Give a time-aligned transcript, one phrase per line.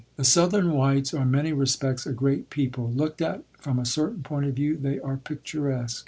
[0.15, 2.91] The Southern whites are in many respects a great people.
[2.91, 5.99] Looked at from a certain point of view, they are picturesque.